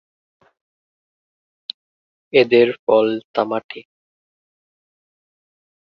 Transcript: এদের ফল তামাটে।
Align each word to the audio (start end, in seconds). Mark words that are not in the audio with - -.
এদের 2.33 2.67
ফল 2.83 3.07
তামাটে। 3.33 3.81